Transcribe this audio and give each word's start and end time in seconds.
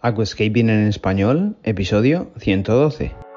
Aquascaping 0.00 0.70
en 0.70 0.86
español, 0.86 1.56
episodio 1.64 2.30
112. 2.38 3.27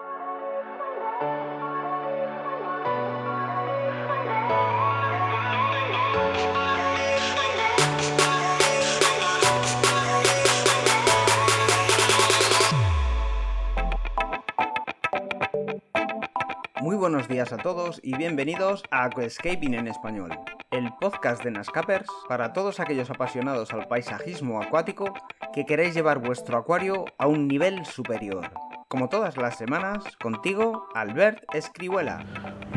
Y 18.04 18.16
bienvenidos 18.16 18.84
a 18.92 19.06
Aquascaping 19.06 19.74
en 19.74 19.88
español, 19.88 20.30
el 20.70 20.90
podcast 21.02 21.44
de 21.44 21.52
Nascapers 21.52 22.08
para 22.30 22.54
todos 22.54 22.80
aquellos 22.80 23.10
apasionados 23.10 23.74
al 23.74 23.88
paisajismo 23.88 24.62
acuático 24.62 25.14
que 25.54 25.66
queréis 25.66 25.94
llevar 25.94 26.20
vuestro 26.20 26.58
acuario 26.58 27.06
a 27.18 27.28
un 27.28 27.48
nivel 27.48 27.86
superior. 27.86 28.52
Como 28.88 29.10
todas 29.10 29.36
las 29.38 29.58
semanas, 29.58 30.04
contigo, 30.18 30.88
Albert 30.94 31.44
Escribuela. 31.54 32.24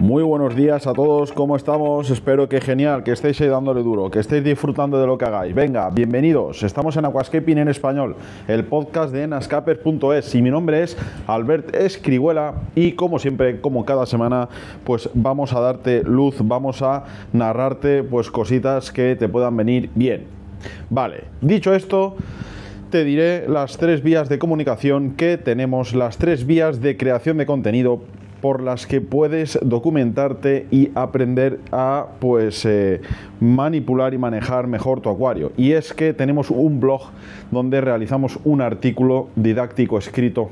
Muy 0.05 0.23
buenos 0.23 0.55
días 0.55 0.87
a 0.87 0.93
todos, 0.93 1.33
¿cómo 1.33 1.57
estamos? 1.57 2.11
Espero 2.11 2.47
que 2.47 2.61
genial, 2.61 3.03
que 3.03 3.13
estéis 3.13 3.41
ahí 3.41 3.49
dándole 3.49 3.83
duro, 3.83 4.11
que 4.11 4.19
estéis 4.19 4.45
disfrutando 4.45 5.01
de 5.01 5.07
lo 5.07 5.17
que 5.17 5.25
hagáis. 5.25 5.55
Venga, 5.55 5.89
bienvenidos, 5.89 6.63
estamos 6.63 6.95
en 6.99 7.07
Aquascaping 7.07 7.57
en 7.57 7.69
español, 7.69 8.15
el 8.47 8.65
podcast 8.65 9.15
de 9.15 9.27
nascaper.es 9.27 10.35
y 10.35 10.43
mi 10.43 10.51
nombre 10.51 10.83
es 10.83 10.99
Albert 11.27 11.75
Escribuela 11.75 12.53
y 12.75 12.93
como 12.93 13.19
siempre, 13.19 13.63
como 13.63 13.87
cada 13.87 14.05
semana, 14.05 14.51
pues 14.85 15.09
vamos 15.15 15.55
a 15.55 15.61
darte 15.61 16.03
luz, 16.03 16.37
vamos 16.39 16.83
a 16.83 17.05
narrarte 17.33 18.03
pues 18.03 18.31
cositas 18.31 18.93
que 18.93 19.17
te 19.17 19.31
puedan 19.31 19.57
venir 19.57 19.89
bien. 19.95 20.27
Vale, 20.91 21.25
dicho 21.41 21.73
esto 21.73 22.17
te 22.91 23.05
diré 23.05 23.49
las 23.49 23.79
tres 23.79 24.03
vías 24.03 24.29
de 24.29 24.39
comunicación 24.39 25.13
que 25.13 25.39
tenemos, 25.39 25.95
las 25.95 26.19
tres 26.19 26.45
vías 26.45 26.83
de 26.83 26.99
creación 26.99 27.39
de 27.39 27.47
contenido 27.47 28.03
por 28.45 28.63
las 28.63 28.87
que 28.87 29.01
puedes 29.01 29.59
documentarte 29.63 30.67
y 30.71 30.91
aprender 30.95 31.61
a 31.73 32.09
pues 32.21 32.67
eh, 32.67 33.01
manipular 33.41 34.13
y 34.13 34.19
manejar 34.19 34.67
mejor 34.67 35.01
tu 35.01 35.09
acuario. 35.09 35.53
Y 35.57 35.73
es 35.73 35.95
que 35.95 36.13
tenemos 36.13 36.51
un 36.51 36.79
blog 36.79 37.05
donde 37.51 37.81
realizamos 37.81 38.39
un 38.45 38.61
artículo 38.61 39.31
didáctico 39.35 39.97
escrito 39.97 40.51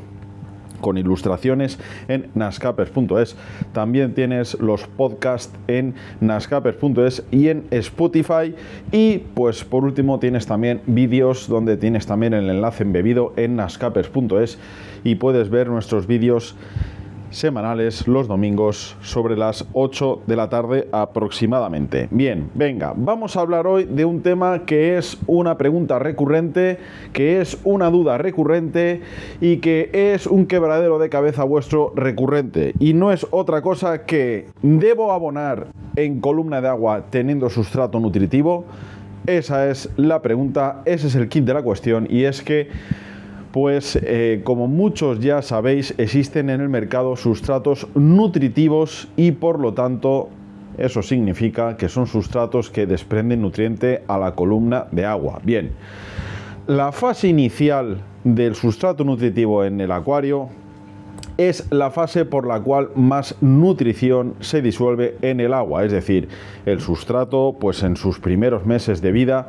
con 0.81 0.97
ilustraciones 0.97 1.79
en 2.09 2.31
nascapers.es. 2.35 3.37
También 3.75 4.15
tienes 4.15 4.59
los 4.59 4.87
podcasts 4.87 5.55
en 5.69 5.95
nascapers.es 6.21 7.25
y 7.31 7.49
en 7.49 7.65
Spotify. 7.71 8.55
Y 8.91 9.19
pues 9.35 9.65
por 9.65 9.85
último 9.85 10.19
tienes 10.19 10.47
también 10.47 10.81
vídeos 10.87 11.47
donde 11.47 11.77
tienes 11.77 12.07
también 12.07 12.33
el 12.33 12.49
enlace 12.49 12.85
embebido 12.85 13.35
en 13.37 13.57
nascapers.es 13.57 14.59
y 15.05 15.17
puedes 15.17 15.51
ver 15.51 15.69
nuestros 15.69 16.07
vídeos 16.07 16.57
semanales 17.33 18.07
los 18.07 18.29
domingos 18.29 18.97
sobre 19.03 19.37
las 19.37 19.67
8 19.73 20.23
de 20.27 20.37
la 20.37 20.49
tarde 20.49 20.89
aproximadamente. 20.93 22.09
Bien, 22.11 22.51
venga, 22.55 22.93
vamos 22.97 23.37
a 23.37 23.41
hablar 23.41 23.67
hoy 23.67 23.85
de 23.85 24.05
un 24.05 24.23
tema 24.23 24.65
que 24.65 24.97
es 24.97 25.19
una 25.27 25.59
pregunta 25.59 25.99
recurrente, 25.99 26.79
que 27.13 27.41
es 27.41 27.59
una 27.65 27.91
duda 27.91 28.19
recurrente 28.19 29.01
y 29.41 29.57
que 29.57 29.91
es 29.93 30.27
un 30.27 30.47
quebradero 30.47 30.99
de 30.99 31.09
cabeza 31.09 31.45
vuestro 31.45 31.93
recurrente. 31.97 32.75
Y 32.79 32.95
no 32.95 33.13
es 33.13 33.27
otra 33.31 33.63
cosa 33.63 34.05
que, 34.05 34.47
¿debo 34.63 35.13
abonar 35.13 35.69
en 35.97 36.21
columna 36.21 36.61
de 36.61 36.69
agua 36.69 37.07
teniendo 37.11 37.51
sustrato 37.51 37.99
nutritivo? 37.99 38.65
Esa 39.27 39.71
es 39.71 39.89
la 39.97 40.21
pregunta, 40.21 40.83
ese 40.85 41.07
es 41.07 41.15
el 41.15 41.29
kit 41.29 41.45
de 41.45 41.55
la 41.55 41.63
cuestión 41.63 42.07
y 42.11 42.25
es 42.25 42.43
que 42.43 42.69
pues 43.53 43.99
eh, 44.03 44.41
como 44.45 44.67
muchos 44.67 45.21
ya 45.21 45.43
sabéis, 45.43 45.95
existen 45.99 46.51
en 46.51 46.61
el 46.61 46.69
mercado 46.69 47.17
sustratos 47.17 47.87
nutritivos 47.95 49.09
y 49.17 49.33
por 49.33 49.61
lo 49.61 49.75
tanto 49.75 50.31
eso 50.79 51.03
significa 51.03 51.77
que 51.77 51.91
son 51.91 52.07
sustratos 52.07 52.71
que 52.71 52.87
desprenden 52.87 53.43
nutriente 53.43 54.03
a 54.09 54.19
la 54.19 54.35
columna 54.35 54.87
de 54.91 55.05
agua. 55.05 55.41
Bien, 55.45 55.73
la 56.67 56.93
fase 56.93 57.29
inicial 57.29 58.01
del 58.25 58.55
sustrato 58.55 59.05
nutritivo 59.05 59.65
en 59.65 59.81
el 59.81 59.93
acuario 59.93 60.49
es 61.37 61.71
la 61.71 61.91
fase 61.91 62.25
por 62.25 62.47
la 62.47 62.61
cual 62.61 62.91
más 62.95 63.37
nutrición 63.41 64.35
se 64.41 64.63
disuelve 64.63 65.17
en 65.23 65.41
el 65.41 65.53
agua, 65.53 65.85
es 65.85 65.93
decir, 65.93 66.29
el 66.67 66.81
sustrato 66.81 67.57
pues 67.59 67.83
en 67.83 67.97
sus 67.97 68.19
primeros 68.19 68.65
meses 68.65 69.03
de 69.03 69.13
vida 69.13 69.49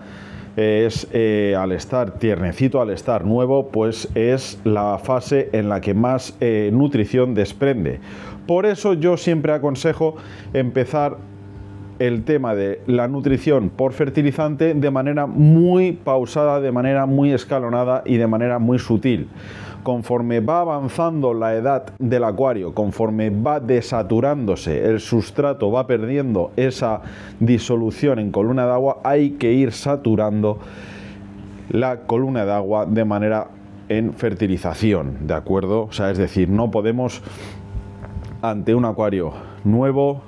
es 0.56 1.08
eh, 1.12 1.56
al 1.58 1.72
estar 1.72 2.20
tiernecito, 2.20 2.82
al 2.82 2.90
estar 2.90 3.26
nuevo, 3.26 3.70
pues 3.70 4.10
es 4.16 4.60
la 4.64 5.00
fase 5.00 5.50
en 5.54 5.70
la 5.70 5.82
que 5.82 5.94
más 5.94 6.36
eh, 6.40 6.70
nutrición 6.74 7.34
desprende. 7.34 8.00
Por 8.48 8.66
eso 8.66 8.94
yo 8.94 9.18
siempre 9.18 9.54
aconsejo 9.54 10.16
empezar 10.54 11.18
el 12.00 12.24
tema 12.24 12.56
de 12.56 12.82
la 12.88 13.08
nutrición 13.08 13.70
por 13.70 13.94
fertilizante 13.94 14.74
de 14.74 14.92
manera 14.92 15.26
muy 15.26 15.94
pausada, 15.94 16.60
de 16.60 16.72
manera 16.72 17.06
muy 17.06 17.32
escalonada 17.32 18.04
y 18.06 18.18
de 18.18 18.28
manera 18.28 18.60
muy 18.60 18.80
sutil 18.80 19.30
conforme 19.84 20.40
va 20.40 20.62
avanzando 20.62 21.34
la 21.34 21.54
edad 21.56 21.94
del 22.00 22.24
acuario, 22.24 22.74
conforme 22.74 23.30
va 23.30 23.60
desaturándose 23.60 24.86
el 24.86 25.00
sustrato, 25.00 25.72
va 25.72 25.86
perdiendo 25.86 26.52
esa 26.56 27.02
disolución 27.40 28.20
en 28.20 28.32
columna 28.32 28.66
de 28.66 28.72
agua, 28.72 29.00
hay 29.04 29.32
que 29.32 29.52
ir 29.52 29.72
saturando 29.74 30.60
la 31.70 32.02
columna 32.02 32.46
de 32.46 32.52
agua 32.52 32.86
de 32.86 33.06
manera 33.06 33.48
en 33.90 34.14
fertilización, 34.14 35.28
¿de 35.28 35.34
acuerdo? 35.34 35.84
O 35.84 35.92
sea, 35.92 36.10
es 36.12 36.18
decir, 36.18 36.50
no 36.50 36.72
podemos 36.72 37.22
ante 38.42 38.76
un 38.76 38.86
acuario 38.86 39.34
nuevo, 39.64 40.22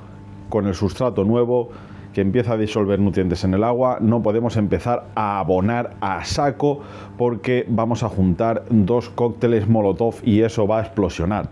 con 0.49 0.67
el 0.67 0.75
sustrato 0.75 1.23
nuevo, 1.23 1.69
que 2.15 2.21
empieza 2.21 2.53
a 2.53 2.57
disolver 2.57 2.97
nutrientes 2.97 3.43
en 3.43 3.55
el 3.55 3.63
agua, 3.65 3.97
no 3.99 4.23
podemos 4.23 4.55
empezar 4.55 5.07
a 5.15 5.37
abonar 5.37 5.97
a 5.99 6.23
saco 6.23 6.79
porque 7.17 7.65
vamos 7.67 8.03
a 8.03 8.09
juntar 8.09 8.63
dos 8.69 9.09
cócteles 9.09 9.67
Molotov 9.67 10.15
y 10.23 10.39
eso 10.39 10.65
va 10.65 10.79
a 10.79 10.83
explosionar. 10.83 11.49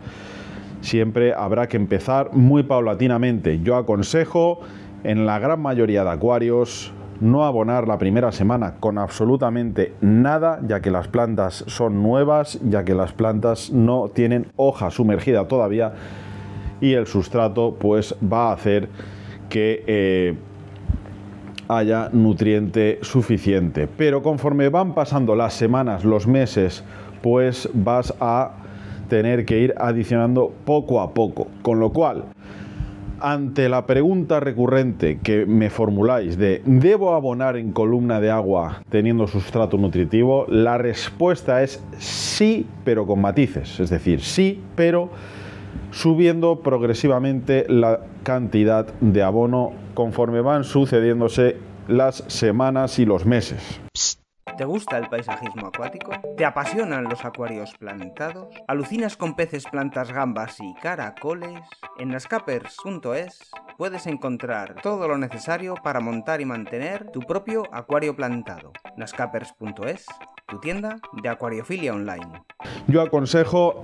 Siempre 0.80 1.34
habrá 1.34 1.68
que 1.68 1.76
empezar 1.76 2.34
muy 2.34 2.64
paulatinamente. 2.64 3.60
Yo 3.60 3.76
aconsejo 3.76 4.62
en 5.04 5.26
la 5.26 5.38
gran 5.38 5.62
mayoría 5.62 6.06
de 6.06 6.12
acuarios 6.12 6.94
no 7.20 7.44
abonar 7.44 7.86
la 7.86 7.98
primera 7.98 8.32
semana 8.32 8.76
con 8.80 8.98
absolutamente 8.98 9.94
nada, 10.00 10.62
ya 10.66 10.80
que 10.80 10.92
las 10.92 11.10
plantas 11.10 11.66
son 11.68 12.02
nuevas, 12.02 12.58
ya 12.64 12.86
que 12.86 12.96
las 12.96 13.12
plantas 13.12 13.70
no 13.70 14.08
tienen 14.08 14.48
hoja 14.56 14.92
sumergida 14.92 15.46
todavía 15.46 15.92
y 16.80 16.94
el 16.94 17.06
sustrato 17.06 17.76
pues 17.78 18.16
va 18.24 18.50
a 18.50 18.54
hacer 18.54 18.88
que 19.50 19.84
eh, 19.88 20.36
haya 21.78 22.10
nutriente 22.12 23.00
suficiente. 23.02 23.88
Pero 23.88 24.22
conforme 24.22 24.70
van 24.70 24.94
pasando 24.94 25.36
las 25.36 25.54
semanas, 25.54 26.04
los 26.04 26.28
meses, 26.28 26.84
pues 27.22 27.70
vas 27.74 28.14
a 28.20 28.52
tener 29.10 29.46
que 29.46 29.60
ir 29.60 29.74
adicionando 29.78 30.52
poco 30.66 31.02
a 31.02 31.14
poco. 31.14 31.48
Con 31.62 31.80
lo 31.80 31.92
cual, 31.92 32.26
ante 33.20 33.70
la 33.70 33.86
pregunta 33.86 34.42
recurrente 34.42 35.20
que 35.24 35.46
me 35.46 35.70
formuláis 35.70 36.38
de 36.38 36.62
¿debo 36.66 37.16
abonar 37.16 37.56
en 37.56 37.72
columna 37.72 38.20
de 38.20 38.30
agua 38.30 38.82
teniendo 38.90 39.28
sustrato 39.28 39.78
nutritivo? 39.78 40.46
La 40.50 40.78
respuesta 40.78 41.64
es 41.64 41.82
sí, 42.00 42.68
pero 42.84 43.08
con 43.08 43.22
matices. 43.22 43.80
Es 43.80 43.90
decir, 43.90 44.20
sí, 44.20 44.60
pero 44.76 45.10
subiendo 45.92 46.60
progresivamente 46.60 47.66
la 47.70 48.02
cantidad 48.24 48.86
de 49.02 49.24
abono 49.24 49.74
conforme 49.94 50.42
van 50.42 50.64
sucediéndose 50.64 51.58
las 51.88 52.24
semanas 52.28 52.98
y 53.00 53.06
los 53.06 53.26
meses. 53.26 53.82
¿Te 54.58 54.66
gusta 54.66 55.00
el 55.00 55.10
paisajismo 55.10 55.68
acuático? 55.68 56.12
¿Te 56.38 56.46
apasionan 56.46 57.06
los 57.06 57.26
acuarios 57.26 57.74
plantados? 57.80 58.54
¿Alucinas 58.68 59.18
con 59.18 59.36
peces, 59.36 59.66
plantas, 59.66 60.12
gambas 60.12 60.60
y 60.60 60.76
caracoles? 60.76 61.60
En 61.98 62.10
nascapers.es 62.10 63.52
puedes 63.80 64.06
encontrar 64.06 64.76
todo 64.84 65.08
lo 65.08 65.18
necesario 65.18 65.74
para 65.84 66.02
montar 66.02 66.40
y 66.40 66.46
mantener 66.46 67.10
tu 67.10 67.22
propio 67.22 67.64
acuario 67.72 68.16
plantado. 68.16 68.74
nascapers.es, 68.96 70.06
tu 70.48 70.60
tienda 70.60 70.98
de 71.24 71.30
acuariofilia 71.30 71.94
online. 71.94 72.44
Yo 72.88 73.02
aconsejo 73.02 73.82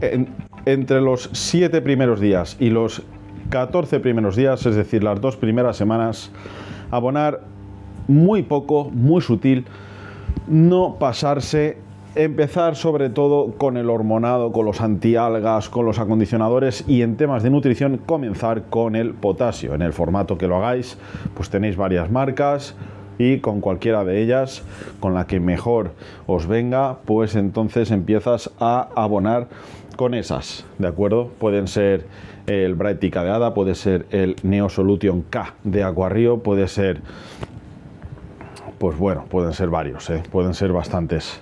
entre 0.65 1.01
los 1.01 1.31
7 1.33 1.81
primeros 1.81 2.19
días 2.19 2.57
y 2.59 2.69
los 2.69 3.03
14 3.49 3.99
primeros 3.99 4.35
días, 4.35 4.65
es 4.65 4.75
decir, 4.75 5.03
las 5.03 5.19
dos 5.21 5.35
primeras 5.35 5.75
semanas, 5.75 6.31
abonar 6.91 7.41
muy 8.07 8.43
poco, 8.43 8.89
muy 8.91 9.21
sutil, 9.21 9.65
no 10.47 10.97
pasarse, 10.99 11.77
empezar 12.15 12.75
sobre 12.75 13.09
todo 13.09 13.53
con 13.57 13.77
el 13.77 13.89
hormonado, 13.89 14.51
con 14.51 14.65
los 14.65 14.81
antialgas, 14.81 15.69
con 15.69 15.85
los 15.85 15.99
acondicionadores 15.99 16.83
y 16.87 17.01
en 17.01 17.17
temas 17.17 17.43
de 17.43 17.49
nutrición 17.49 17.97
comenzar 17.97 18.63
con 18.69 18.95
el 18.95 19.13
potasio. 19.13 19.73
En 19.75 19.81
el 19.81 19.93
formato 19.93 20.37
que 20.37 20.47
lo 20.47 20.57
hagáis, 20.57 20.97
pues 21.33 21.49
tenéis 21.49 21.75
varias 21.75 22.11
marcas, 22.11 22.75
y 23.19 23.39
con 23.39 23.61
cualquiera 23.61 24.03
de 24.03 24.23
ellas, 24.23 24.63
con 24.99 25.13
la 25.13 25.27
que 25.27 25.39
mejor 25.39 25.91
os 26.25 26.47
venga, 26.47 26.97
pues 27.05 27.35
entonces 27.35 27.91
empiezas 27.91 28.49
a 28.59 28.87
abonar 28.95 29.47
con 29.97 30.13
esas, 30.15 30.65
¿de 30.79 30.87
acuerdo? 30.87 31.27
Pueden 31.37 31.67
ser 31.67 32.07
el 32.47 32.73
Brightica 32.73 33.23
de 33.23 33.51
puede 33.51 33.75
ser 33.75 34.07
el 34.09 34.37
Neo 34.41 34.69
Solution 34.69 35.21
K 35.23 35.53
de 35.63 35.83
Aquarrio, 35.83 36.39
puede 36.39 36.67
ser, 36.69 37.01
pues 38.79 38.97
bueno, 38.97 39.25
pueden 39.29 39.53
ser 39.53 39.69
varios, 39.69 40.09
¿eh? 40.09 40.23
pueden 40.31 40.53
ser 40.53 40.71
bastantes. 40.71 41.41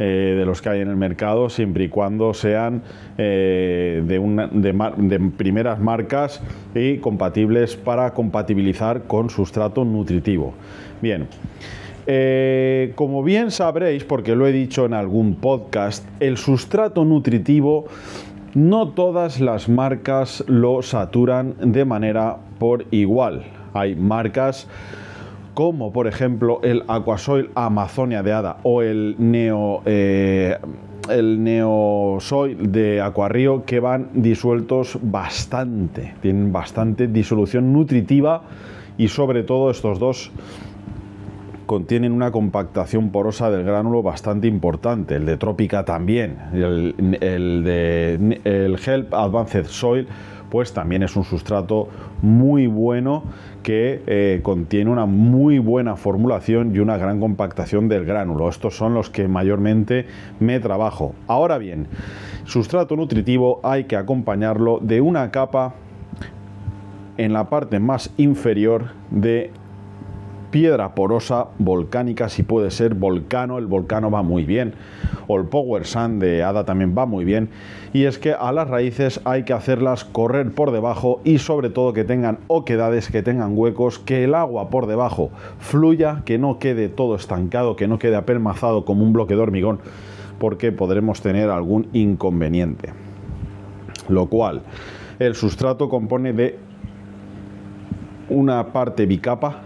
Eh, 0.00 0.36
de 0.38 0.44
los 0.44 0.62
que 0.62 0.68
hay 0.68 0.80
en 0.80 0.88
el 0.88 0.96
mercado, 0.96 1.48
siempre 1.48 1.84
y 1.84 1.88
cuando 1.88 2.32
sean 2.32 2.82
eh, 3.16 4.00
de, 4.06 4.18
una, 4.20 4.46
de, 4.46 5.18
primeras 5.36 5.80
marcas 5.80 6.40
y 6.72 6.98
compatibles 6.98 7.74
para 7.74 8.14
compatibilizar 8.14 9.08
con 9.08 9.28
sustrato 9.28 9.84
nutritivo. 9.84 10.54
Bien, 11.02 11.26
eh, 12.06 12.92
como 12.94 13.24
bien 13.24 13.50
sabréis, 13.50 14.04
porque 14.04 14.36
lo 14.36 14.46
he 14.46 14.52
dicho 14.52 14.86
en 14.86 14.94
algún 14.94 15.34
podcast, 15.34 16.06
el 16.20 16.36
sustrato 16.36 17.04
nutritivo 17.04 17.86
no 18.54 18.90
todas 18.90 19.40
las 19.40 19.68
marcas 19.68 20.44
lo 20.46 20.80
saturan 20.82 21.56
de 21.60 21.84
manera 21.84 22.36
por 22.60 22.86
igual. 22.92 23.46
Hay 23.74 23.96
marcas 23.96 24.68
como 25.58 25.90
por 25.90 26.06
ejemplo 26.06 26.60
el 26.62 26.84
Aquasoil 26.86 27.50
Amazonia 27.56 28.22
de 28.22 28.32
Hada 28.32 28.58
o 28.62 28.80
el 28.80 29.16
Neo, 29.18 29.82
eh, 29.86 30.56
Neosoil 31.10 32.70
de 32.70 33.00
Aquarrío 33.00 33.64
que 33.64 33.80
van 33.80 34.10
disueltos 34.12 35.00
bastante, 35.02 36.14
tienen 36.22 36.52
bastante 36.52 37.08
disolución 37.08 37.72
nutritiva 37.72 38.42
y 38.98 39.08
sobre 39.08 39.42
todo 39.42 39.72
estos 39.72 39.98
dos 39.98 40.30
contienen 41.66 42.12
una 42.12 42.30
compactación 42.30 43.10
porosa 43.10 43.50
del 43.50 43.64
gránulo 43.64 44.00
bastante 44.00 44.46
importante, 44.46 45.16
el 45.16 45.26
de 45.26 45.38
Trópica 45.38 45.84
también, 45.84 46.38
el, 46.52 47.18
el 47.20 47.64
de 47.64 48.40
el 48.44 48.78
Help 48.78 49.12
Advanced 49.12 49.66
Soil 49.66 50.06
pues 50.50 50.72
también 50.72 51.02
es 51.02 51.16
un 51.16 51.24
sustrato 51.24 51.88
muy 52.22 52.66
bueno 52.66 53.22
que 53.62 54.02
eh, 54.06 54.40
contiene 54.42 54.90
una 54.90 55.06
muy 55.06 55.58
buena 55.58 55.96
formulación 55.96 56.74
y 56.74 56.78
una 56.78 56.96
gran 56.96 57.20
compactación 57.20 57.88
del 57.88 58.04
gránulo. 58.04 58.48
Estos 58.48 58.76
son 58.76 58.94
los 58.94 59.10
que 59.10 59.28
mayormente 59.28 60.06
me 60.40 60.60
trabajo. 60.60 61.14
Ahora 61.26 61.58
bien, 61.58 61.86
sustrato 62.44 62.96
nutritivo 62.96 63.60
hay 63.62 63.84
que 63.84 63.96
acompañarlo 63.96 64.78
de 64.80 65.00
una 65.00 65.30
capa 65.30 65.74
en 67.16 67.32
la 67.32 67.50
parte 67.50 67.80
más 67.80 68.12
inferior 68.16 68.92
de 69.10 69.50
piedra 70.50 70.94
porosa 70.94 71.48
volcánica, 71.58 72.28
si 72.28 72.42
puede 72.42 72.70
ser 72.70 72.94
volcano, 72.94 73.58
el 73.58 73.66
volcano 73.66 74.10
va 74.10 74.22
muy 74.22 74.44
bien, 74.44 74.74
o 75.26 75.38
el 75.38 75.46
Power 75.46 75.86
Sand 75.86 76.22
de 76.22 76.42
Hada 76.42 76.64
también 76.64 76.94
va 76.96 77.06
muy 77.06 77.24
bien, 77.24 77.50
y 77.92 78.04
es 78.04 78.18
que 78.18 78.32
a 78.32 78.52
las 78.52 78.68
raíces 78.68 79.20
hay 79.24 79.44
que 79.44 79.52
hacerlas 79.52 80.04
correr 80.04 80.52
por 80.52 80.70
debajo 80.70 81.20
y 81.24 81.38
sobre 81.38 81.70
todo 81.70 81.92
que 81.92 82.04
tengan 82.04 82.38
oquedades, 82.46 83.10
que 83.10 83.22
tengan 83.22 83.56
huecos, 83.56 83.98
que 83.98 84.24
el 84.24 84.34
agua 84.34 84.70
por 84.70 84.86
debajo 84.86 85.30
fluya, 85.58 86.22
que 86.24 86.38
no 86.38 86.58
quede 86.58 86.88
todo 86.88 87.14
estancado, 87.14 87.76
que 87.76 87.88
no 87.88 87.98
quede 87.98 88.16
apelmazado 88.16 88.84
como 88.84 89.02
un 89.02 89.12
bloque 89.12 89.34
de 89.34 89.42
hormigón, 89.42 89.80
porque 90.38 90.72
podremos 90.72 91.20
tener 91.20 91.50
algún 91.50 91.88
inconveniente. 91.92 92.92
Lo 94.08 94.26
cual, 94.26 94.62
el 95.18 95.34
sustrato 95.34 95.88
compone 95.88 96.32
de 96.32 96.58
una 98.30 98.72
parte 98.72 99.06
bicapa 99.06 99.62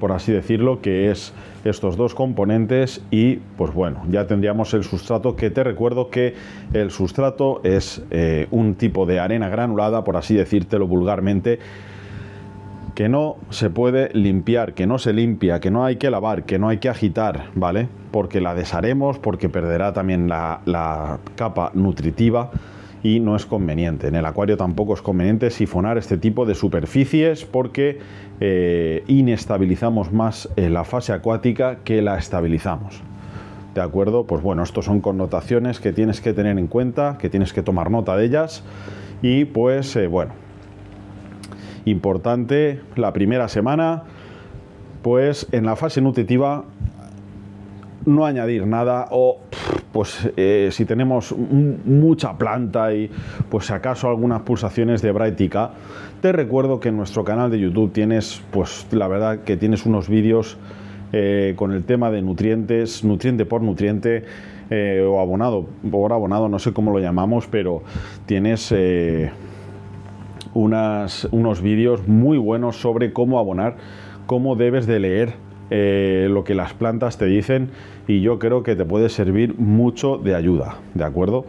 por 0.00 0.12
así 0.12 0.32
decirlo, 0.32 0.80
que 0.80 1.10
es 1.10 1.32
estos 1.64 1.96
dos 1.96 2.14
componentes 2.14 3.02
y 3.10 3.36
pues 3.56 3.72
bueno, 3.72 4.02
ya 4.10 4.26
tendríamos 4.26 4.74
el 4.74 4.82
sustrato 4.82 5.36
que 5.36 5.50
te 5.50 5.62
recuerdo 5.62 6.10
que 6.10 6.34
el 6.72 6.90
sustrato 6.90 7.60
es 7.62 8.02
eh, 8.10 8.48
un 8.50 8.74
tipo 8.74 9.06
de 9.06 9.20
arena 9.20 9.48
granulada, 9.48 10.02
por 10.02 10.16
así 10.16 10.34
decírtelo 10.34 10.88
vulgarmente, 10.88 11.60
que 12.94 13.08
no 13.08 13.36
se 13.50 13.70
puede 13.70 14.10
limpiar, 14.14 14.74
que 14.74 14.86
no 14.86 14.98
se 14.98 15.12
limpia, 15.12 15.60
que 15.60 15.70
no 15.70 15.84
hay 15.84 15.96
que 15.96 16.10
lavar, 16.10 16.44
que 16.44 16.58
no 16.58 16.68
hay 16.68 16.78
que 16.78 16.88
agitar, 16.88 17.50
¿vale? 17.54 17.88
Porque 18.10 18.40
la 18.40 18.54
desharemos, 18.54 19.18
porque 19.18 19.48
perderá 19.48 19.92
también 19.92 20.28
la, 20.28 20.60
la 20.64 21.18
capa 21.36 21.70
nutritiva 21.74 22.50
y 23.02 23.20
no 23.20 23.36
es 23.36 23.46
conveniente. 23.46 24.08
En 24.08 24.14
el 24.14 24.26
acuario 24.26 24.56
tampoco 24.56 24.94
es 24.94 25.02
conveniente 25.02 25.50
sifonar 25.50 25.98
este 25.98 26.16
tipo 26.16 26.44
de 26.46 26.54
superficies 26.54 27.44
porque 27.44 27.98
eh, 28.40 29.04
inestabilizamos 29.06 30.12
más 30.12 30.48
eh, 30.56 30.68
la 30.68 30.84
fase 30.84 31.12
acuática 31.12 31.78
que 31.84 32.02
la 32.02 32.18
estabilizamos. 32.18 33.02
¿De 33.74 33.80
acuerdo? 33.80 34.24
Pues 34.24 34.42
bueno, 34.42 34.62
estos 34.62 34.84
son 34.84 35.00
connotaciones 35.00 35.80
que 35.80 35.92
tienes 35.92 36.20
que 36.20 36.32
tener 36.32 36.58
en 36.58 36.66
cuenta, 36.66 37.18
que 37.18 37.30
tienes 37.30 37.52
que 37.52 37.62
tomar 37.62 37.90
nota 37.90 38.16
de 38.16 38.26
ellas 38.26 38.64
y 39.22 39.44
pues 39.44 39.94
eh, 39.96 40.06
bueno, 40.06 40.32
importante 41.84 42.80
la 42.96 43.12
primera 43.12 43.48
semana, 43.48 44.04
pues 45.02 45.46
en 45.52 45.64
la 45.66 45.76
fase 45.76 46.00
nutritiva 46.00 46.64
no 48.04 48.26
añadir 48.26 48.66
nada 48.66 49.06
o 49.10 49.40
pues 49.92 50.30
eh, 50.36 50.68
si 50.70 50.84
tenemos 50.84 51.34
mucha 51.36 52.38
planta 52.38 52.94
y 52.94 53.10
pues 53.48 53.70
acaso 53.70 54.08
algunas 54.08 54.42
pulsaciones 54.42 55.02
de 55.02 55.12
Brightica, 55.12 55.72
te 56.20 56.32
recuerdo 56.32 56.80
que 56.80 56.90
en 56.90 56.96
nuestro 56.96 57.24
canal 57.24 57.50
de 57.50 57.58
YouTube 57.58 57.92
tienes 57.92 58.42
pues 58.50 58.86
la 58.92 59.08
verdad 59.08 59.40
que 59.40 59.56
tienes 59.56 59.86
unos 59.86 60.08
vídeos 60.08 60.58
eh, 61.12 61.54
con 61.56 61.72
el 61.72 61.84
tema 61.84 62.10
de 62.10 62.22
nutrientes, 62.22 63.02
nutriente 63.02 63.44
por 63.44 63.62
nutriente 63.62 64.24
eh, 64.70 65.04
o 65.04 65.18
abonado 65.18 65.66
por 65.90 66.12
abonado, 66.12 66.48
no 66.48 66.60
sé 66.60 66.72
cómo 66.72 66.92
lo 66.92 67.00
llamamos, 67.00 67.48
pero 67.48 67.82
tienes 68.26 68.72
unos 70.54 71.62
vídeos 71.62 72.06
muy 72.06 72.38
buenos 72.38 72.76
sobre 72.76 73.12
cómo 73.12 73.40
abonar, 73.40 73.76
cómo 74.26 74.54
debes 74.54 74.86
de 74.86 75.00
leer 75.00 75.49
eh, 75.70 76.26
lo 76.28 76.42
que 76.42 76.54
las 76.54 76.74
plantas 76.74 77.16
te 77.16 77.26
dicen 77.26 77.70
y 78.08 78.20
yo 78.20 78.38
creo 78.38 78.62
que 78.62 78.74
te 78.74 78.84
puede 78.84 79.08
servir 79.08 79.56
mucho 79.56 80.18
de 80.18 80.34
ayuda, 80.34 80.78
¿de 80.94 81.04
acuerdo? 81.04 81.44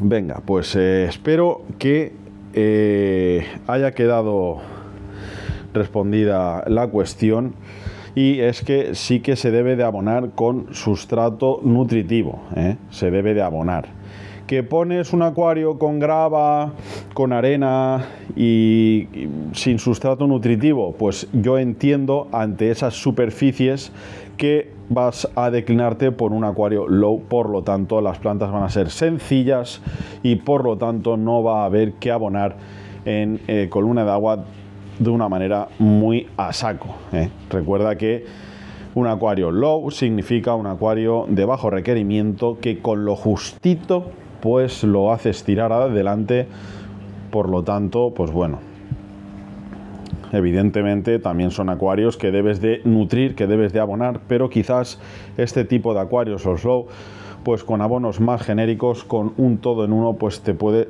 Venga, 0.00 0.40
pues 0.44 0.76
eh, 0.76 1.06
espero 1.08 1.62
que 1.78 2.12
eh, 2.54 3.44
haya 3.66 3.92
quedado 3.92 4.58
respondida 5.74 6.64
la 6.68 6.86
cuestión 6.88 7.54
y 8.14 8.40
es 8.40 8.62
que 8.62 8.94
sí 8.94 9.20
que 9.20 9.36
se 9.36 9.50
debe 9.50 9.76
de 9.76 9.84
abonar 9.84 10.30
con 10.34 10.72
sustrato 10.72 11.60
nutritivo, 11.62 12.40
se 12.90 13.10
debe 13.10 13.34
de 13.34 13.42
abonar 13.42 14.00
que 14.50 14.64
pones 14.64 15.12
un 15.12 15.22
acuario 15.22 15.78
con 15.78 16.00
grava, 16.00 16.72
con 17.14 17.32
arena 17.32 18.04
y, 18.34 19.06
sin 19.52 19.78
sustrato 19.78 20.26
nutritivo, 20.26 20.92
pues 20.98 21.28
yo 21.32 21.56
entiendo 21.56 22.26
ante 22.32 22.72
esas 22.72 22.94
superficies 22.94 23.92
que 24.36 24.72
vas 24.88 25.30
a 25.36 25.52
declinarte 25.52 26.10
por 26.10 26.32
un 26.32 26.42
acuario 26.42 26.88
low, 26.88 27.22
por 27.28 27.48
lo 27.48 27.62
tanto 27.62 28.00
las 28.00 28.18
plantas 28.18 28.50
van 28.50 28.64
a 28.64 28.70
ser 28.70 28.90
sencillas 28.90 29.82
y 30.24 30.34
por 30.34 30.64
lo 30.64 30.76
tanto 30.76 31.16
no 31.16 31.44
va 31.44 31.62
a 31.62 31.66
haber 31.66 31.92
que 31.92 32.10
abonar 32.10 32.56
en 33.04 33.40
eh, 33.46 33.68
columna 33.70 34.04
de 34.04 34.10
agua 34.10 34.46
de 34.98 35.10
una 35.10 35.28
manera 35.28 35.68
muy 35.78 36.26
a 36.36 36.52
saco. 36.52 36.96
¿eh? 37.12 37.28
Recuerda 37.50 37.96
que 37.96 38.24
un 38.96 39.06
acuario 39.06 39.52
low 39.52 39.92
significa 39.92 40.56
un 40.56 40.66
acuario 40.66 41.26
de 41.28 41.44
bajo 41.44 41.70
requerimiento 41.70 42.58
que 42.60 42.80
con 42.80 43.04
lo 43.04 43.14
justito 43.14 44.06
pues 44.40 44.84
lo 44.84 45.12
haces 45.12 45.44
tirar 45.44 45.72
adelante, 45.72 46.46
por 47.30 47.48
lo 47.48 47.62
tanto, 47.62 48.12
pues 48.14 48.30
bueno, 48.30 48.58
evidentemente 50.32 51.18
también 51.18 51.50
son 51.50 51.68
acuarios 51.68 52.16
que 52.16 52.30
debes 52.30 52.60
de 52.60 52.80
nutrir, 52.84 53.34
que 53.34 53.46
debes 53.46 53.72
de 53.72 53.80
abonar, 53.80 54.20
pero 54.28 54.50
quizás 54.50 55.00
este 55.36 55.64
tipo 55.64 55.94
de 55.94 56.00
acuarios 56.00 56.46
o 56.46 56.56
slow, 56.56 56.86
pues 57.44 57.64
con 57.64 57.80
abonos 57.80 58.20
más 58.20 58.42
genéricos, 58.42 59.04
con 59.04 59.32
un 59.36 59.58
todo 59.58 59.84
en 59.84 59.92
uno, 59.92 60.14
pues 60.14 60.40
te 60.40 60.54
puede 60.54 60.88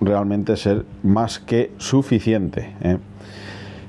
realmente 0.00 0.56
ser 0.56 0.84
más 1.02 1.38
que 1.38 1.72
suficiente. 1.78 2.74
¿eh? 2.82 2.98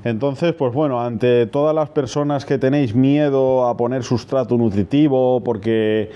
Entonces, 0.04 0.54
pues 0.54 0.72
bueno, 0.72 1.00
ante 1.00 1.46
todas 1.46 1.74
las 1.74 1.90
personas 1.90 2.44
que 2.44 2.58
tenéis 2.58 2.94
miedo 2.94 3.66
a 3.66 3.76
poner 3.76 4.04
sustrato 4.04 4.56
nutritivo 4.56 5.42
porque 5.42 6.10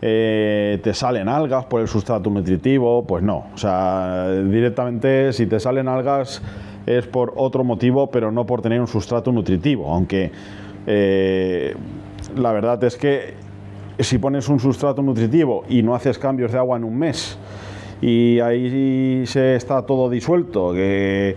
eh, 0.00 0.78
te 0.82 0.94
salen 0.94 1.28
algas 1.28 1.64
por 1.64 1.80
el 1.80 1.88
sustrato 1.88 2.30
nutritivo, 2.30 3.04
pues 3.04 3.22
no. 3.22 3.46
O 3.54 3.58
sea, 3.58 4.30
directamente 4.30 5.32
si 5.32 5.46
te 5.46 5.58
salen 5.58 5.88
algas 5.88 6.42
es 6.86 7.06
por 7.06 7.32
otro 7.36 7.64
motivo, 7.64 8.10
pero 8.10 8.30
no 8.30 8.46
por 8.46 8.62
tener 8.62 8.80
un 8.80 8.86
sustrato 8.86 9.32
nutritivo. 9.32 9.92
Aunque 9.92 10.30
eh, 10.86 11.74
la 12.36 12.52
verdad 12.52 12.82
es 12.84 12.96
que 12.96 13.34
si 13.98 14.18
pones 14.18 14.48
un 14.48 14.60
sustrato 14.60 15.02
nutritivo 15.02 15.64
y 15.68 15.82
no 15.82 15.94
haces 15.94 16.18
cambios 16.18 16.52
de 16.52 16.58
agua 16.58 16.76
en 16.76 16.84
un 16.84 16.96
mes 16.96 17.36
y 18.00 18.38
ahí 18.40 19.24
se 19.26 19.56
está 19.56 19.82
todo 19.82 20.08
disuelto, 20.08 20.72
que 20.72 21.34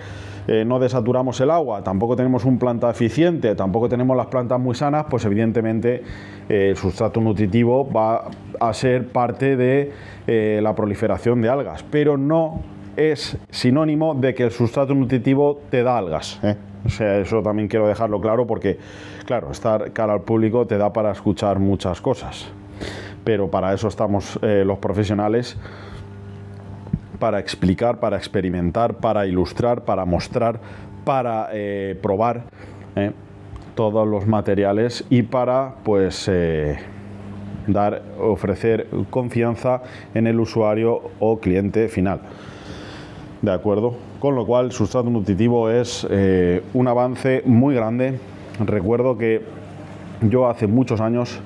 eh, 0.51 0.65
no 0.65 0.79
desaturamos 0.79 1.39
el 1.39 1.49
agua, 1.49 1.81
tampoco 1.81 2.17
tenemos 2.17 2.43
un 2.43 2.59
planta 2.59 2.89
eficiente, 2.89 3.55
tampoco 3.55 3.87
tenemos 3.87 4.17
las 4.17 4.25
plantas 4.25 4.59
muy 4.59 4.75
sanas, 4.75 5.05
pues 5.09 5.23
evidentemente 5.23 6.03
eh, 6.49 6.71
el 6.71 6.75
sustrato 6.75 7.21
nutritivo 7.21 7.89
va 7.89 8.25
a 8.59 8.73
ser 8.73 9.07
parte 9.07 9.55
de 9.55 9.93
eh, 10.27 10.59
la 10.61 10.75
proliferación 10.75 11.41
de 11.41 11.47
algas, 11.47 11.85
pero 11.89 12.17
no 12.17 12.59
es 12.97 13.37
sinónimo 13.49 14.13
de 14.13 14.33
que 14.33 14.43
el 14.43 14.51
sustrato 14.51 14.93
nutritivo 14.93 15.61
te 15.69 15.83
da 15.83 15.97
algas. 15.97 16.41
O 16.83 16.89
sea, 16.89 17.19
eso 17.19 17.41
también 17.41 17.69
quiero 17.69 17.87
dejarlo 17.87 18.19
claro 18.19 18.45
porque, 18.45 18.77
claro, 19.25 19.51
estar 19.51 19.93
cara 19.93 20.11
al 20.11 20.23
público 20.23 20.67
te 20.67 20.77
da 20.77 20.91
para 20.91 21.11
escuchar 21.11 21.59
muchas 21.59 22.01
cosas, 22.01 22.51
pero 23.23 23.49
para 23.49 23.71
eso 23.73 23.87
estamos 23.87 24.37
los 24.41 24.79
profesionales 24.79 25.57
para 27.21 27.37
explicar, 27.37 27.99
para 27.99 28.17
experimentar, 28.17 28.95
para 28.95 29.27
ilustrar, 29.27 29.85
para 29.85 30.05
mostrar, 30.05 30.59
para 31.05 31.49
eh, 31.53 31.95
probar 32.01 32.45
eh, 32.95 33.11
todos 33.75 34.07
los 34.07 34.25
materiales 34.25 35.05
y 35.07 35.21
para 35.21 35.75
pues 35.83 36.27
eh, 36.27 36.79
dar, 37.67 38.01
ofrecer 38.19 38.87
confianza 39.11 39.83
en 40.15 40.25
el 40.25 40.39
usuario 40.39 41.11
o 41.19 41.39
cliente 41.39 41.89
final. 41.89 42.21
¿De 43.43 43.51
acuerdo? 43.51 43.93
Con 44.19 44.33
lo 44.33 44.43
cual, 44.47 44.71
sustrato 44.71 45.11
nutritivo 45.11 45.69
es 45.69 46.07
un 46.73 46.87
avance 46.87 47.43
muy 47.45 47.75
grande. 47.75 48.19
Recuerdo 48.65 49.17
que 49.17 49.41
yo 50.21 50.47
hace 50.47 50.65
muchos 50.65 51.01
años 51.01 51.39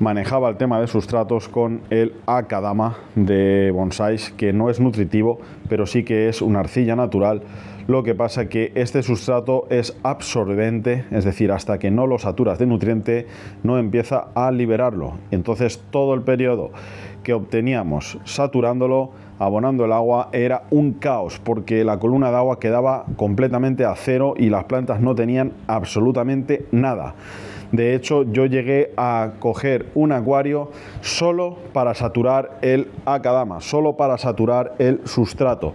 manejaba 0.00 0.48
el 0.48 0.56
tema 0.56 0.80
de 0.80 0.86
sustratos 0.86 1.48
con 1.48 1.80
el 1.90 2.14
Akadama 2.26 2.96
de 3.14 3.70
bonsais, 3.72 4.30
que 4.30 4.52
no 4.52 4.70
es 4.70 4.80
nutritivo, 4.80 5.38
pero 5.68 5.86
sí 5.86 6.04
que 6.04 6.28
es 6.28 6.40
una 6.42 6.60
arcilla 6.60 6.94
natural. 6.94 7.42
Lo 7.88 8.02
que 8.02 8.14
pasa 8.14 8.48
que 8.50 8.70
este 8.74 9.02
sustrato 9.02 9.66
es 9.70 9.96
absorbente, 10.02 11.06
es 11.10 11.24
decir, 11.24 11.50
hasta 11.50 11.78
que 11.78 11.90
no 11.90 12.06
lo 12.06 12.18
saturas 12.18 12.58
de 12.58 12.66
nutriente, 12.66 13.26
no 13.62 13.78
empieza 13.78 14.28
a 14.34 14.50
liberarlo. 14.50 15.14
Entonces 15.30 15.82
todo 15.90 16.12
el 16.14 16.22
periodo 16.22 16.70
que 17.22 17.32
obteníamos 17.32 18.18
saturándolo, 18.24 19.10
abonando 19.38 19.86
el 19.86 19.92
agua, 19.92 20.28
era 20.32 20.64
un 20.70 20.92
caos, 20.92 21.40
porque 21.42 21.82
la 21.82 21.98
columna 21.98 22.30
de 22.30 22.36
agua 22.36 22.58
quedaba 22.60 23.06
completamente 23.16 23.84
a 23.84 23.94
cero 23.96 24.34
y 24.36 24.50
las 24.50 24.64
plantas 24.64 25.00
no 25.00 25.14
tenían 25.14 25.52
absolutamente 25.66 26.66
nada. 26.70 27.14
De 27.72 27.94
hecho, 27.94 28.22
yo 28.22 28.46
llegué 28.46 28.92
a 28.96 29.32
coger 29.38 29.86
un 29.94 30.12
acuario 30.12 30.70
solo 31.02 31.58
para 31.72 31.94
saturar 31.94 32.58
el 32.62 32.88
acadama, 33.04 33.60
solo 33.60 33.96
para 33.96 34.16
saturar 34.16 34.74
el 34.78 35.00
sustrato. 35.06 35.74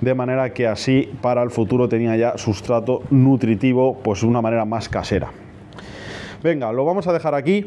De 0.00 0.14
manera 0.14 0.52
que 0.52 0.66
así 0.66 1.10
para 1.20 1.42
el 1.42 1.50
futuro 1.50 1.88
tenía 1.88 2.16
ya 2.16 2.38
sustrato 2.38 3.02
nutritivo, 3.10 3.98
pues 4.02 4.22
de 4.22 4.26
una 4.26 4.40
manera 4.40 4.64
más 4.64 4.88
casera. 4.88 5.30
Venga, 6.42 6.72
lo 6.72 6.84
vamos 6.84 7.06
a 7.06 7.12
dejar 7.12 7.34
aquí. 7.34 7.66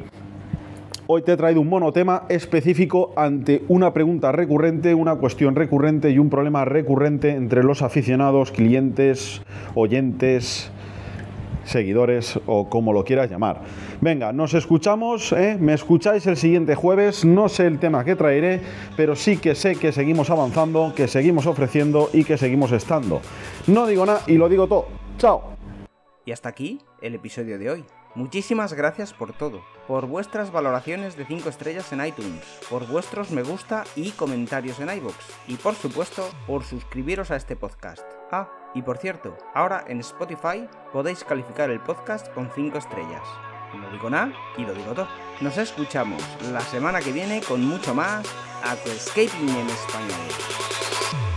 Hoy 1.12 1.24
te 1.24 1.34
he 1.34 1.38
traído 1.38 1.62
un 1.62 1.70
monotema 1.70 2.26
específico 2.30 3.14
ante 3.16 3.64
una 3.68 3.94
pregunta 3.94 4.32
recurrente, 4.32 4.94
una 4.94 5.16
cuestión 5.16 5.56
recurrente 5.56 6.12
y 6.12 6.20
un 6.20 6.30
problema 6.30 6.66
recurrente 6.66 7.32
entre 7.32 7.64
los 7.64 7.82
aficionados, 7.82 8.52
clientes, 8.52 9.42
oyentes, 9.74 10.72
seguidores 11.63 12.39
o 12.46 12.70
como 12.70 12.94
lo 12.94 13.04
quieras 13.04 13.30
llamar. 13.30 13.62
Venga, 14.01 14.34
nos 14.34 14.54
escuchamos, 14.54 15.32
¿eh? 15.34 15.58
me 15.60 15.74
escucháis 15.74 16.25
el 16.28 16.38
siguiente 16.38 16.75
jueves, 16.75 17.25
no 17.25 17.50
sé 17.50 17.68
el 17.68 17.80
tema 17.80 18.04
que 18.04 18.16
traeré, 18.16 18.62
pero 18.96 19.16
sí 19.16 19.38
que 19.38 19.56
sé 19.56 19.75
que 19.75 19.92
seguimos 19.92 20.30
avanzando, 20.30 20.94
que 20.96 21.08
seguimos 21.08 21.46
ofreciendo 21.46 22.10
y 22.13 22.24
que 22.24 22.38
seguimos 22.38 22.72
estando. 22.72 23.22
No 23.68 23.88
digo 23.88 24.06
nada 24.06 24.22
y 24.28 24.34
lo 24.34 24.50
digo 24.50 24.68
todo. 24.68 24.88
Chao. 25.18 25.44
Y 26.25 26.32
hasta 26.32 26.50
aquí 26.50 26.80
el 27.01 27.16
episodio 27.16 27.58
de 27.58 27.70
hoy. 27.70 27.86
Muchísimas 28.16 28.74
gracias 28.74 29.13
por 29.13 29.34
todo, 29.34 29.62
por 29.88 30.08
vuestras 30.08 30.51
valoraciones 30.51 31.16
de 31.16 31.25
5 31.25 31.48
estrellas 31.48 31.94
en 31.94 32.06
iTunes, 32.06 32.44
por 32.70 32.88
vuestros 32.88 33.30
me 33.32 33.44
gusta 33.44 33.84
y 33.96 34.12
comentarios 34.12 34.80
en 34.80 34.89
iVoox, 34.89 35.16
y 35.48 35.56
por 35.56 35.75
supuesto 35.75 36.28
por 36.48 36.63
suscribiros 36.63 37.30
a 37.30 37.36
este 37.36 37.56
podcast. 37.56 38.04
Ah, 38.32 38.50
y 38.74 38.82
por 38.82 38.98
cierto, 38.98 39.36
ahora 39.54 39.84
en 39.88 40.00
Spotify 40.00 40.68
podéis 40.92 41.24
calificar 41.24 41.70
el 41.70 41.80
podcast 41.80 42.32
con 42.34 42.52
5 42.54 42.78
estrellas. 42.78 43.24
No 43.74 43.90
digo 43.92 44.10
nada 44.10 44.32
y 44.58 44.62
lo 44.64 44.74
digo 44.74 44.94
todo. 44.94 45.08
Nos 45.42 45.58
escuchamos 45.58 46.22
la 46.52 46.62
semana 46.62 47.00
que 47.00 47.12
viene 47.12 47.42
con 47.42 47.64
mucho 47.66 47.94
más 47.94 48.26
Aquascaping 48.64 49.50
en 49.50 49.70
español. 49.70 51.29